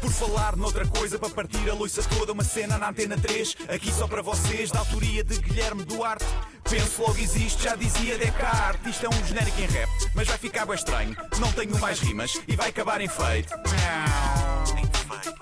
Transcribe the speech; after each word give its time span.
Por 0.00 0.10
falar 0.10 0.56
noutra 0.56 0.86
coisa, 0.86 1.18
para 1.18 1.30
partir 1.30 1.68
a 1.68 1.74
loiça 1.74 2.02
toda, 2.02 2.32
uma 2.32 2.44
cena 2.44 2.78
na 2.78 2.90
antena 2.90 3.16
3, 3.16 3.56
aqui 3.68 3.92
só 3.92 4.06
para 4.06 4.22
vocês, 4.22 4.70
da 4.70 4.78
autoria 4.78 5.24
de 5.24 5.38
Guilherme 5.38 5.84
Duarte. 5.84 6.24
Penso 6.68 7.02
logo 7.02 7.18
existe, 7.18 7.62
já 7.62 7.74
dizia 7.76 8.18
Descartes. 8.18 8.94
Isto 8.94 9.06
é 9.06 9.08
um 9.08 9.26
genérico 9.26 9.60
em 9.60 9.66
rap, 9.66 9.88
mas 10.14 10.28
vai 10.28 10.38
ficar 10.38 10.66
bem 10.66 10.74
estranho. 10.74 11.16
Não 11.38 11.52
tenho 11.52 11.78
mais 11.78 12.00
rimas 12.00 12.40
e 12.46 12.56
vai 12.56 12.68
acabar 12.68 13.00
em 13.00 13.08
feito. 13.08 13.52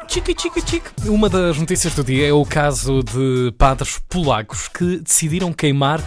Chica, 0.09 0.33
chica, 0.39 0.61
chica. 0.67 0.93
Uma 1.07 1.29
das 1.29 1.59
notícias 1.59 1.95
do 1.95 2.05
dia 2.05 2.29
é 2.29 2.33
o 2.33 2.45
caso 2.45 3.03
de 3.03 3.53
padres 3.59 4.01
polacos 4.09 4.69
que 4.69 4.99
decidiram 4.99 5.53
queimar 5.53 6.01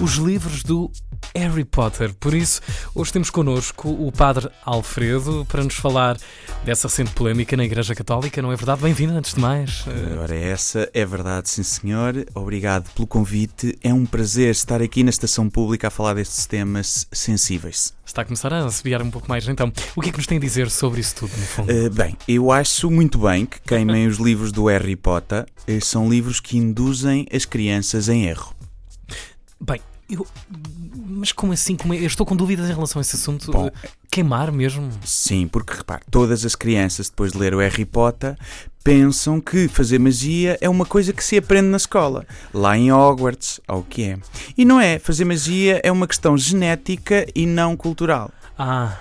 os 0.00 0.14
livros 0.14 0.62
do 0.62 0.90
Harry 1.34 1.64
Potter. 1.64 2.12
Por 2.14 2.34
isso, 2.34 2.60
hoje 2.94 3.12
temos 3.12 3.30
connosco 3.30 3.88
o 3.88 4.10
Padre 4.10 4.50
Alfredo 4.64 5.46
para 5.48 5.62
nos 5.62 5.74
falar 5.74 6.16
dessa 6.64 6.88
recente 6.88 7.12
polémica 7.12 7.56
na 7.56 7.64
Igreja 7.64 7.94
Católica, 7.94 8.40
não 8.42 8.52
é 8.52 8.56
verdade? 8.56 8.82
Bem-vindo, 8.82 9.12
antes 9.14 9.34
de 9.34 9.40
mais. 9.40 9.84
Ora, 10.20 10.34
essa 10.34 10.88
é 10.92 11.04
verdade, 11.04 11.48
sim 11.48 11.62
senhor. 11.62 12.26
Obrigado 12.34 12.90
pelo 12.94 13.06
convite. 13.06 13.78
É 13.82 13.92
um 13.92 14.06
prazer 14.06 14.50
estar 14.50 14.82
aqui 14.82 15.02
na 15.02 15.10
Estação 15.10 15.48
Pública 15.48 15.88
a 15.88 15.90
falar 15.90 16.14
destes 16.14 16.46
temas 16.46 17.06
sensíveis. 17.12 17.92
Está 18.04 18.22
a 18.22 18.24
começar 18.24 18.52
a 18.52 18.64
assobiar 18.64 19.02
um 19.02 19.10
pouco 19.10 19.28
mais, 19.28 19.46
então. 19.48 19.72
O 19.96 20.00
que 20.00 20.08
é 20.08 20.12
que 20.12 20.18
nos 20.18 20.26
tem 20.26 20.38
a 20.38 20.40
dizer 20.40 20.70
sobre 20.70 21.00
isso 21.00 21.16
tudo, 21.16 21.30
no 21.36 21.46
fundo? 21.46 21.72
Uh, 21.72 21.90
bem, 21.90 22.16
eu 22.28 22.50
acho 22.52 22.90
muito 22.90 23.18
bem 23.18 23.46
que 23.46 23.60
queimem 23.60 24.06
os 24.06 24.18
livros 24.18 24.52
do 24.52 24.66
Harry 24.66 24.96
Potter. 24.96 25.46
Uh, 25.68 25.84
são 25.84 26.08
livros 26.08 26.40
que 26.40 26.56
induzem 26.56 27.26
as 27.32 27.44
crianças 27.44 28.08
em 28.08 28.26
erro. 28.26 28.54
Bem, 29.60 29.80
eu, 30.08 30.26
mas 30.94 31.32
como 31.32 31.52
assim? 31.52 31.76
Como 31.76 31.94
é? 31.94 31.98
Eu 31.98 32.06
estou 32.06 32.26
com 32.26 32.36
dúvidas 32.36 32.68
em 32.68 32.72
relação 32.72 33.00
a 33.00 33.02
esse 33.02 33.16
assunto. 33.16 33.50
Bom, 33.50 33.70
Queimar 34.10 34.52
mesmo? 34.52 34.90
Sim, 35.04 35.48
porque 35.48 35.74
repare, 35.74 36.02
todas 36.10 36.44
as 36.44 36.54
crianças, 36.54 37.08
depois 37.08 37.32
de 37.32 37.38
ler 37.38 37.54
o 37.54 37.58
Harry 37.58 37.84
Potter, 37.84 38.36
pensam 38.84 39.40
que 39.40 39.66
fazer 39.66 39.98
magia 39.98 40.58
é 40.60 40.68
uma 40.68 40.84
coisa 40.84 41.12
que 41.12 41.24
se 41.24 41.38
aprende 41.38 41.68
na 41.68 41.78
escola, 41.78 42.26
lá 42.52 42.76
em 42.76 42.92
Hogwarts, 42.92 43.60
ou 43.66 43.80
o 43.80 43.82
que 43.82 44.04
é. 44.04 44.18
E 44.56 44.64
não 44.64 44.78
é, 44.78 44.98
fazer 44.98 45.24
magia 45.24 45.80
é 45.82 45.90
uma 45.90 46.06
questão 46.06 46.36
genética 46.38 47.26
e 47.34 47.46
não 47.46 47.76
cultural. 47.76 48.30
Ah, 48.56 48.96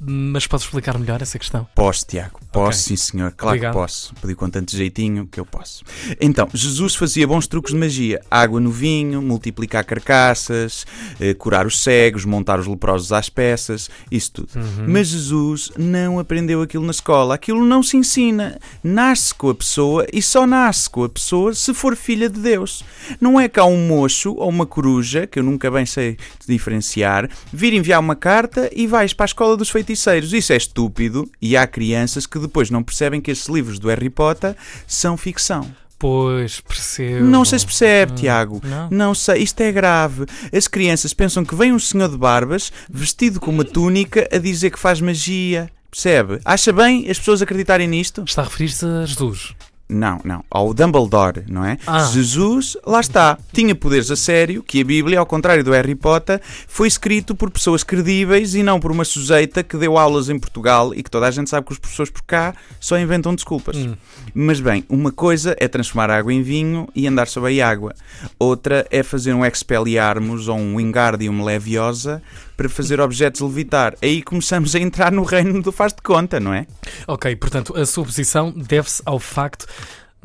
mas 0.00 0.46
podes 0.46 0.64
explicar 0.66 0.98
melhor 0.98 1.20
essa 1.20 1.38
questão? 1.38 1.66
Posso, 1.74 2.06
Tiago. 2.06 2.40
Posso, 2.50 2.78
Ok. 2.78 2.96
sim, 2.96 2.96
senhor. 2.96 3.32
Claro 3.32 3.56
Obrigado. 3.56 3.72
que 3.72 3.78
posso. 3.78 4.14
Pedi 4.20 4.34
com 4.34 4.48
tanto 4.48 4.74
jeitinho 4.76 5.26
que 5.26 5.38
eu 5.38 5.44
posso. 5.44 5.82
Então, 6.20 6.48
Jesus 6.54 6.94
fazia 6.94 7.26
bons 7.26 7.46
truques 7.46 7.72
de 7.74 7.78
magia: 7.78 8.20
água 8.30 8.60
no 8.60 8.70
vinho, 8.70 9.20
multiplicar 9.20 9.84
carcaças, 9.84 10.86
eh, 11.20 11.34
curar 11.34 11.66
os 11.66 11.82
cegos, 11.82 12.24
montar 12.24 12.58
os 12.58 12.66
leprosos 12.66 13.12
às 13.12 13.28
peças, 13.28 13.90
isso 14.10 14.32
tudo. 14.32 14.50
Uhum. 14.56 14.86
Mas 14.88 15.08
Jesus 15.08 15.70
não 15.76 16.18
aprendeu 16.18 16.62
aquilo 16.62 16.84
na 16.84 16.92
escola. 16.92 17.34
Aquilo 17.34 17.64
não 17.64 17.82
se 17.82 17.96
ensina. 17.96 18.58
Nasce 18.82 19.34
com 19.34 19.50
a 19.50 19.54
pessoa 19.54 20.06
e 20.12 20.22
só 20.22 20.46
nasce 20.46 20.88
com 20.88 21.04
a 21.04 21.08
pessoa 21.08 21.52
se 21.54 21.74
for 21.74 21.94
filha 21.96 22.30
de 22.30 22.40
Deus. 22.40 22.82
Não 23.20 23.38
é 23.38 23.48
cá 23.48 23.64
um 23.66 23.86
mocho 23.86 24.34
ou 24.36 24.48
uma 24.48 24.64
coruja, 24.64 25.26
que 25.26 25.38
eu 25.38 25.42
nunca 25.42 25.70
bem 25.70 25.84
sei 25.84 26.16
diferenciar, 26.46 27.28
vir 27.52 27.72
enviar 27.74 28.00
uma 28.00 28.16
carta 28.16 28.70
e 28.74 28.86
vais 28.94 29.12
para 29.12 29.24
a 29.24 29.26
escola 29.26 29.56
dos 29.56 29.70
feiticeiros. 29.70 30.32
Isso 30.32 30.52
é 30.52 30.56
estúpido 30.56 31.28
e 31.42 31.56
há 31.56 31.66
crianças 31.66 32.26
que 32.28 32.38
depois 32.38 32.70
não 32.70 32.80
percebem 32.80 33.20
que 33.20 33.28
esses 33.28 33.48
livros 33.48 33.80
do 33.80 33.88
Harry 33.88 34.08
Potter 34.08 34.54
são 34.86 35.16
ficção. 35.16 35.68
Pois, 35.98 36.60
percebo. 36.60 37.24
Não 37.24 37.44
sei 37.44 37.58
se 37.58 37.66
percebe, 37.66 38.12
Hum, 38.12 38.14
Tiago. 38.14 38.60
Não. 38.64 38.88
Não 38.90 39.14
sei, 39.14 39.42
isto 39.42 39.60
é 39.62 39.72
grave. 39.72 40.26
As 40.56 40.68
crianças 40.68 41.12
pensam 41.12 41.44
que 41.44 41.56
vem 41.56 41.72
um 41.72 41.78
senhor 41.80 42.08
de 42.08 42.16
barbas, 42.16 42.70
vestido 42.88 43.40
com 43.40 43.50
uma 43.50 43.64
túnica, 43.64 44.28
a 44.32 44.38
dizer 44.38 44.70
que 44.70 44.78
faz 44.78 45.00
magia. 45.00 45.68
Percebe? 45.90 46.38
Acha 46.44 46.72
bem 46.72 47.10
as 47.10 47.18
pessoas 47.18 47.42
acreditarem 47.42 47.88
nisto? 47.88 48.22
Está 48.24 48.42
a 48.42 48.44
referir-se 48.44 48.84
a 48.86 49.04
Jesus. 49.06 49.54
Não, 49.88 50.18
não. 50.24 50.42
Ao 50.50 50.72
Dumbledore, 50.72 51.44
não 51.46 51.64
é? 51.64 51.76
Ah. 51.86 52.08
Jesus, 52.12 52.76
lá 52.86 53.00
está. 53.00 53.38
Tinha 53.52 53.74
poderes 53.74 54.10
a 54.10 54.16
sério 54.16 54.62
que 54.62 54.80
a 54.80 54.84
Bíblia, 54.84 55.18
ao 55.18 55.26
contrário 55.26 55.62
do 55.62 55.72
Harry 55.72 55.94
Potter, 55.94 56.40
foi 56.66 56.88
escrito 56.88 57.34
por 57.34 57.50
pessoas 57.50 57.84
credíveis 57.84 58.54
e 58.54 58.62
não 58.62 58.80
por 58.80 58.90
uma 58.90 59.04
sujeita 59.04 59.62
que 59.62 59.76
deu 59.76 59.98
aulas 59.98 60.30
em 60.30 60.38
Portugal 60.38 60.94
e 60.94 61.02
que 61.02 61.10
toda 61.10 61.26
a 61.26 61.30
gente 61.30 61.50
sabe 61.50 61.66
que 61.66 61.72
os 61.72 61.78
professores 61.78 62.10
por 62.10 62.22
cá 62.22 62.54
só 62.80 62.98
inventam 62.98 63.34
desculpas. 63.34 63.76
Hum. 63.76 63.94
Mas 64.34 64.58
bem, 64.58 64.84
uma 64.88 65.12
coisa 65.12 65.54
é 65.60 65.68
transformar 65.68 66.10
água 66.10 66.32
em 66.32 66.42
vinho 66.42 66.88
e 66.94 67.06
andar 67.06 67.28
sobre 67.28 67.60
a 67.60 67.68
água. 67.68 67.94
Outra 68.38 68.86
é 68.90 69.02
fazer 69.02 69.34
um 69.34 69.44
Expelliarmus 69.44 70.48
ou 70.48 70.56
um 70.56 70.76
Wingardium 70.76 71.44
Leviosa 71.44 72.22
para 72.56 72.68
fazer 72.68 73.00
objetos 73.00 73.40
levitar. 73.40 73.94
Aí 74.02 74.22
começamos 74.22 74.74
a 74.74 74.78
entrar 74.78 75.12
no 75.12 75.22
reino 75.22 75.60
do 75.62 75.72
faz 75.72 75.92
de 75.92 76.02
conta, 76.02 76.38
não 76.38 76.52
é? 76.52 76.66
Ok, 77.06 77.34
portanto, 77.36 77.76
a 77.76 77.84
sua 77.84 78.04
posição 78.04 78.50
deve-se 78.50 79.02
ao 79.04 79.18
facto 79.18 79.66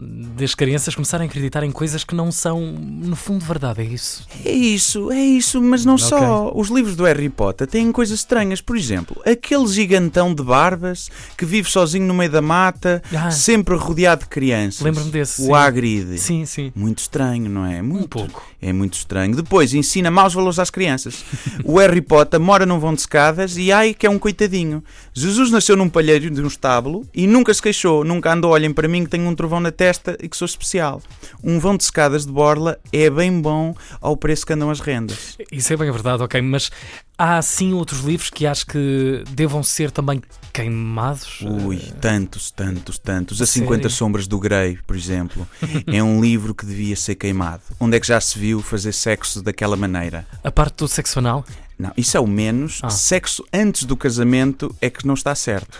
das 0.02 0.56
crianças 0.56 0.96
começarem 0.96 1.28
a 1.28 1.30
acreditar 1.30 1.64
em 1.64 1.72
coisas 1.72 2.04
que 2.04 2.16
não 2.16 2.32
são, 2.32 2.62
no 2.62 3.16
fundo, 3.16 3.44
verdade, 3.44 3.82
é 3.82 3.86
isso? 3.86 4.26
É 4.46 4.52
isso, 4.52 5.12
é 5.12 5.20
isso, 5.22 5.62
mas 5.62 5.84
não 5.84 5.98
só. 5.98 6.52
Os 6.56 6.70
livros 6.70 6.96
do 6.96 7.04
Harry 7.04 7.30
Potter 7.30 7.68
têm 7.68 7.92
coisas 7.92 8.20
estranhas. 8.20 8.62
Por 8.62 8.78
exemplo, 8.78 9.22
aquele 9.26 9.68
gigantão 9.68 10.34
de 10.34 10.42
barbas 10.44 11.10
que 11.38 11.46
vive 11.46 11.70
sozinho 11.70 12.06
no 12.06 12.14
meio 12.14 12.32
da 12.32 12.42
mata, 12.42 13.02
Ah. 13.16 13.30
sempre 13.32 13.76
rodeado 13.76 14.22
de 14.24 14.30
crianças. 14.30 14.82
Lembro-me 14.82 15.12
desse, 15.12 15.42
O 15.42 15.46
sim. 15.46 15.54
Hagrid. 15.54 16.18
Sim, 16.18 16.46
sim. 16.46 16.72
Muito 16.76 17.00
estranho, 17.00 17.50
não 17.50 17.66
é? 17.66 17.82
Muito, 17.82 18.08
pouco. 18.10 18.48
É 18.62 18.72
muito 18.72 18.94
estranho. 18.94 19.36
Depois 19.36 19.74
ensina 19.74 20.10
maus 20.10 20.34
valores 20.34 20.60
às 20.60 20.70
crianças. 20.70 21.24
o 21.64 21.78
Harry 21.78 22.02
Potter 22.02 22.40
mora 22.40 22.66
num 22.66 22.80
vão 22.80 22.94
de 22.94 23.02
escadas 23.02 23.58
e 23.58 23.72
ai 23.72 23.94
que 23.94 24.06
é 24.06 24.10
um 24.10 24.20
coitadinho. 24.20 24.84
Jesus 25.14 25.52
nasceu 25.52 25.76
num 25.76 25.90
palheiro 25.90 26.30
de 26.30 26.42
um 26.42 26.48
estábulo 26.48 27.06
e 27.14 27.28
nunca 27.28 27.54
se 27.54 27.62
queixou, 27.62 28.04
nunca 28.04 28.32
andou, 28.34 28.52
olhem 28.52 28.72
para 28.74 28.88
mim 28.88 29.04
que 29.04 29.10
tenho 29.10 29.28
um 29.28 29.36
trovão 29.36 29.60
na 29.60 29.72
testa 29.90 30.16
e 30.22 30.30
que 30.30 30.38
sou 30.38 30.46
especial. 30.46 31.02
Um 31.44 31.60
vão 31.60 31.76
de 31.76 31.84
escadas 31.84 32.26
de 32.26 32.32
borla 32.32 32.78
é 32.94 33.10
bem 33.10 33.42
bom 33.42 33.74
ao 34.00 34.16
preço 34.16 34.46
que 34.46 34.54
andam 34.54 34.70
as 34.70 34.80
rendas. 34.80 35.38
Isso 35.52 35.74
é 35.74 35.78
bem 35.78 35.92
verdade, 35.92 36.22
ok, 36.22 36.40
mas 36.42 36.70
há 37.18 37.42
sim 37.42 37.74
outros 37.74 38.02
livros 38.02 38.30
que 38.30 38.46
acho 38.46 38.68
que 38.68 39.24
devam 39.32 39.64
ser 39.64 39.90
também 39.90 40.22
queimados? 40.54 41.42
Ui, 41.42 41.78
tantos, 42.00 42.52
tantos, 42.52 43.00
tantos. 43.00 43.42
As 43.42 43.50
Sério? 43.50 43.68
50 43.68 43.90
Sombras 43.90 44.28
do 44.28 44.40
Grey, 44.40 44.78
por 44.86 44.96
exemplo, 44.96 45.48
é 45.88 46.04
um 46.04 46.22
livro 46.22 46.54
que 46.54 46.66
devia 46.66 46.96
ser 46.96 47.16
queimado. 47.16 47.64
Onde 47.80 47.98
é 47.98 48.00
que 48.00 48.08
já 48.08 48.22
se 48.22 48.38
viu 48.38 48.62
fazer 48.62 48.94
sexo 48.94 49.42
daquela 49.42 49.76
maneira? 49.76 50.28
A 50.44 50.52
parte 50.52 50.78
do 50.78 50.88
sexo 50.88 51.18
anal? 51.18 51.44
Não, 51.80 51.94
isso 51.96 52.18
é 52.18 52.20
o 52.20 52.28
menos. 52.28 52.82
Ah. 52.84 52.90
Sexo 52.90 53.42
antes 53.54 53.86
do 53.86 53.96
casamento 53.96 54.76
é 54.82 54.90
que 54.90 55.08
não 55.08 55.14
está 55.14 55.34
certo. 55.34 55.78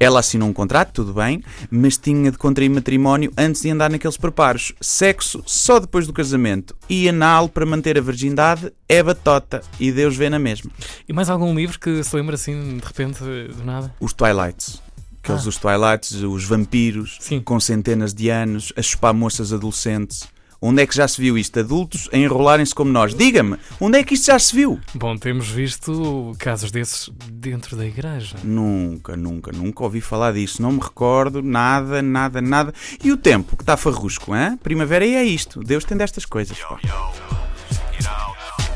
Ela 0.00 0.18
assinou 0.18 0.48
um 0.48 0.52
contrato, 0.52 0.90
tudo 0.92 1.14
bem, 1.14 1.40
mas 1.70 1.96
tinha 1.96 2.32
de 2.32 2.36
contrair 2.36 2.68
matrimónio 2.68 3.32
antes 3.38 3.62
de 3.62 3.70
andar 3.70 3.88
naqueles 3.88 4.16
preparos. 4.16 4.72
Sexo 4.80 5.44
só 5.46 5.78
depois 5.78 6.04
do 6.04 6.12
casamento. 6.12 6.74
E 6.88 7.08
anal 7.08 7.48
para 7.48 7.64
manter 7.64 7.96
a 7.96 8.00
virgindade 8.00 8.72
é 8.88 9.00
batota. 9.00 9.62
E 9.78 9.92
Deus 9.92 10.16
vê 10.16 10.28
na 10.28 10.38
mesma. 10.40 10.68
E 11.08 11.12
mais 11.12 11.30
algum 11.30 11.54
livro 11.54 11.78
que 11.78 12.02
se 12.02 12.16
lembra 12.16 12.34
assim, 12.34 12.78
de 12.78 12.84
repente, 12.84 13.20
do 13.22 13.64
nada? 13.64 13.94
Os 14.00 14.12
Twilights. 14.12 14.82
Aqueles 15.22 15.42
Ah. 15.42 15.44
dos 15.44 15.56
Twilights, 15.58 16.12
os 16.22 16.44
vampiros, 16.44 17.18
Sim. 17.20 17.40
com 17.40 17.60
centenas 17.60 18.12
de 18.12 18.30
anos, 18.30 18.72
a 18.76 18.82
chupar 18.82 19.14
moças 19.14 19.52
adolescentes. 19.52 20.24
Onde 20.60 20.82
é 20.82 20.86
que 20.86 20.94
já 20.94 21.06
se 21.06 21.20
viu 21.20 21.36
isto? 21.36 21.60
Adultos 21.60 22.08
a 22.12 22.16
enrolarem-se 22.16 22.74
como 22.74 22.90
nós. 22.90 23.14
Diga-me, 23.14 23.56
onde 23.80 23.98
é 23.98 24.04
que 24.04 24.14
isto 24.14 24.26
já 24.26 24.38
se 24.38 24.54
viu? 24.54 24.80
Bom, 24.94 25.16
temos 25.16 25.48
visto 25.48 26.34
casos 26.38 26.70
desses 26.70 27.10
dentro 27.30 27.76
da 27.76 27.86
igreja. 27.86 28.36
Nunca, 28.42 29.16
nunca, 29.16 29.52
nunca 29.52 29.84
ouvi 29.84 30.00
falar 30.00 30.32
disso. 30.32 30.62
Não 30.62 30.72
me 30.72 30.80
recordo 30.80 31.42
nada, 31.42 32.00
nada, 32.02 32.40
nada. 32.40 32.72
E 33.02 33.12
o 33.12 33.16
tempo 33.16 33.56
que 33.56 33.62
está 33.62 33.76
farrusco, 33.76 34.34
hein? 34.34 34.58
Primavera 34.62 35.04
e 35.04 35.14
é 35.14 35.24
isto. 35.24 35.60
Deus 35.60 35.84
tem 35.84 35.96
destas 35.96 36.24
coisas. 36.24 36.58
pá. 36.58 36.78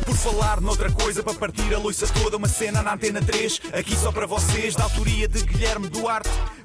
Por 0.04 0.16
falar 0.16 0.60
noutra 0.60 0.90
coisa, 0.90 1.22
para 1.22 1.34
partir 1.34 1.72
a 1.74 1.78
loiça 1.78 2.06
toda, 2.08 2.36
uma 2.36 2.48
cena 2.48 2.82
na 2.82 2.94
antena 2.94 3.20
3, 3.22 3.60
aqui 3.72 3.94
só 3.94 4.10
para 4.10 4.26
vocês, 4.26 4.74
da 4.74 4.84
autoria 4.84 5.28
de 5.28 5.42
Guilherme 5.44 5.88
Duarte. 5.88 6.30